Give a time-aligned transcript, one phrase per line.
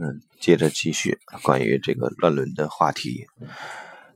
[0.00, 3.26] 嗯，接着继续关于这个乱伦的话题。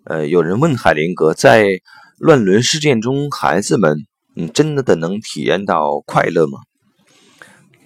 [0.04, 1.66] 呃，有人问海林格，在
[2.18, 4.06] 乱伦事件中，孩子们
[4.36, 6.58] 嗯真的能体验到快乐吗？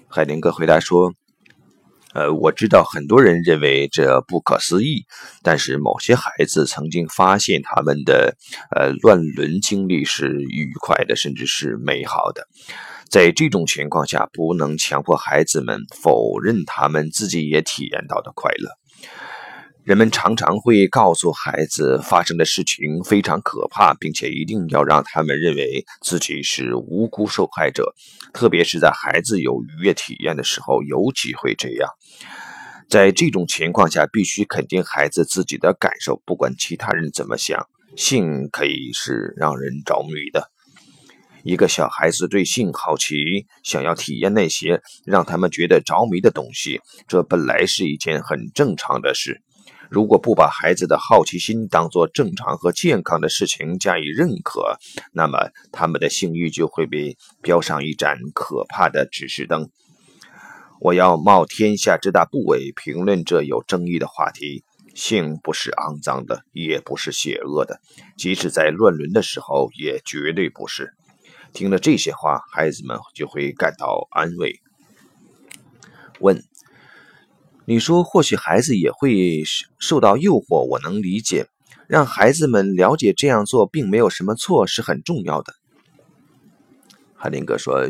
[0.09, 1.13] 海林格回答说。
[2.15, 5.05] 呃，我知道很多人认为这不可思议，
[5.43, 8.39] 但是某些孩子曾经发现他们的
[8.75, 12.49] 呃乱伦经历是愉快的，甚至是美好的。
[13.11, 18.69] 在这种情况下，不能强迫孩子们否认他们自己也体验到的快乐。
[19.85, 27.95] 人们常常会告诉孩子发生的事情非常可怕，并且一定要让他们认为自己是无辜受害者，
[28.33, 31.89] 特别是在孩子有愉悦体验的时候，尤其会这样。
[32.89, 37.69] 在这种情况下，必须肯定孩子自己的感受，不管其他人怎么想。
[37.97, 40.51] 性可以是让人着迷的。
[41.47, 49.41] 一个小孩子对性好奇，想要体验那些让他们觉得着迷的东西，这本来是一件很正常的事。
[49.89, 54.77] 如果不把孩子的好奇心当作正常和健康的事情加以认可，
[55.13, 59.71] 那么他们的性欲就会被标上一盏可怕的指示灯。
[60.81, 64.65] 我要冒天下之大不韪评论这有争议的话题：
[64.97, 67.79] 性不是肮脏的，也不是邪恶的，
[68.19, 70.93] 即使在乱伦的时候，也绝对不是。
[71.57, 74.61] 听了这些话，孩子们就会感到安慰。
[76.21, 76.43] 问。
[77.69, 79.43] 你说，或许孩子也会
[79.81, 81.49] 受到诱惑，我能理解。
[81.89, 85.55] 让孩子们了解这样做并没有什么错，是很重要的。
[87.17, 87.89] 海林格说，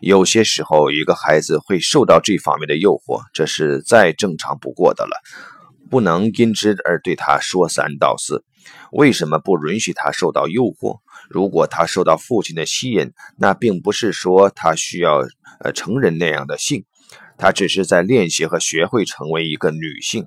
[0.00, 5.20] 有些时候一个孩子会受到这方面的诱惑，这是再正常不过的了，
[5.90, 8.44] 不能因之而对他说三道四。
[8.92, 11.00] 为什么不允许他受到诱惑？
[11.28, 15.20] 如果他受到父亲的吸引，那并不是说他需要
[15.60, 16.84] 呃成人那样的性。
[17.36, 20.26] 他只是在练习和学会成为一个女性。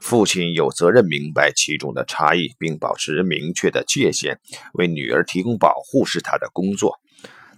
[0.00, 4.38] 父亲有责任明白其中的差异，并保持明确的界限。
[4.72, 7.00] 为女儿提供保护是他的工作。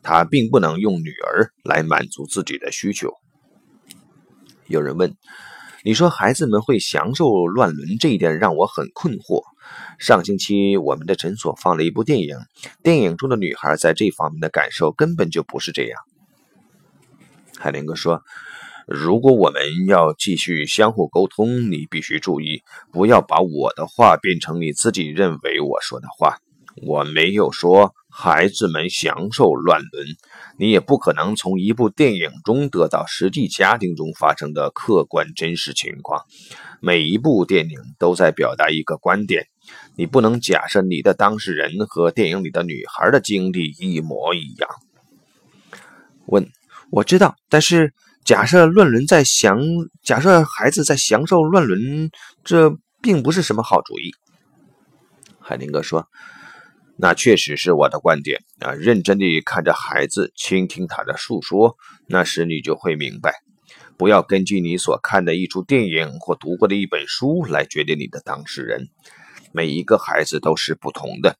[0.03, 3.13] 他并不能用女儿来满足自己的需求。
[4.67, 5.17] 有人问
[5.83, 9.43] ：“你说孩子们会享受乱伦，这一点让我很困惑。”
[9.99, 12.37] 上星期我们的诊所放了一部电影，
[12.83, 16.01] 电影中的女孩在这方面的感受根本就不是这样。
[17.59, 18.23] 海林哥说。
[18.91, 26.39] 如果我们要继续相互沟通，你必须注意，不要把我的话变成你自己认为我说的话。
[26.83, 30.07] 我没有说孩子们享受乱伦，
[30.59, 36.25] 你也不可能从一部电影中得到实际家庭中发生的客观真实情况。
[36.81, 39.47] 每一部电影都在表达一个观点，
[39.97, 44.69] 你不能假设你的当事人和电影里的女孩的经历一模一样。
[46.27, 46.49] 问：
[46.91, 47.93] 我知道，但是。
[48.25, 49.59] 假设乱伦在享，
[50.03, 52.11] 假设孩子在享受乱伦，
[52.45, 54.13] 这并不是什么好主意。
[55.41, 56.07] 海林格说
[57.01, 58.73] ：“那确实是我的观点啊！
[58.73, 61.77] 认真地看着孩子，倾听他的诉说，
[62.09, 63.35] 那时你就会明白。
[63.97, 68.89] 不要根据你所看的一出电影或读过的一本书来决定你的当事人。
[69.53, 71.39] 每一个孩子都是不同的。”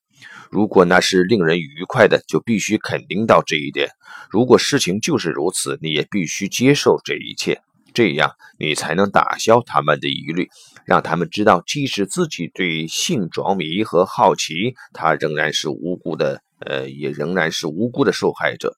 [0.51, 3.89] 如果那是令人愉快的，就必须肯定到这一点。
[4.29, 7.61] 如果事情就是如此，你也必须接受这一切，
[7.93, 10.47] 这样你才能打消他们的疑虑，
[10.85, 18.75] 让他们知道，即使自己对性着迷和好奇，他仍然是无辜的，呃，也仍然是无辜的受害者。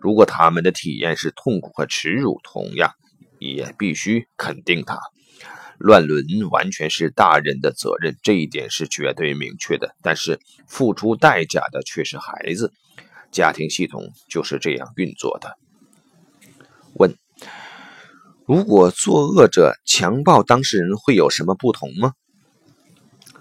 [0.00, 2.92] 如果他们的体验是痛苦和耻辱，同样
[3.38, 4.98] 也必须肯定他。
[5.78, 9.96] 乱伦完全是大人的责任，这一点是绝对明确的。
[10.02, 10.38] 但是
[10.68, 12.72] 付出代价的却是孩子，
[13.32, 15.58] 家庭系统就是这样运作的。
[16.94, 17.16] 问：
[18.46, 22.12] 如果作恶者强暴当事人，会有什么不同吗？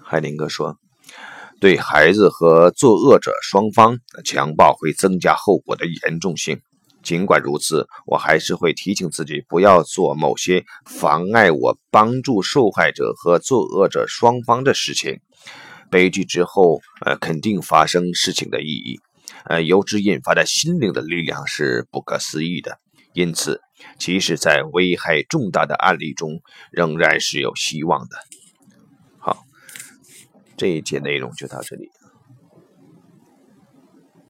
[0.02, 0.78] 海林格说：
[1.60, 6.62] 对孩子和作恶者双方，强暴会增加后果的严重性。
[7.02, 15.20] 尽管如此，我还是会提醒自己不要做某些妨碍我帮助受害者和作恶者双方的事情。
[15.92, 19.02] 悲剧之后，呃，肯定发生事情的意义，
[19.44, 22.80] 呃，由之引发的心灵的力量是不可思议的。
[23.14, 23.60] 因此，
[23.98, 26.42] 即使在危害重大的案例中，
[26.72, 28.18] 仍然是有希望的。
[29.20, 29.46] 好，
[30.58, 31.92] 这一节内容就到这里。